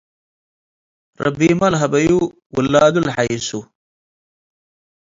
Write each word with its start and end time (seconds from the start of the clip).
ረቢመ 1.25 1.59
ለሀበዩ 1.73 2.09
ውላዱ 2.55 2.95
ለሐይሱ። 3.07 3.49